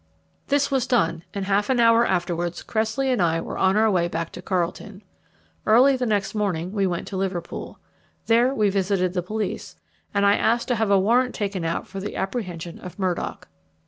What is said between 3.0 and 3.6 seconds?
and I were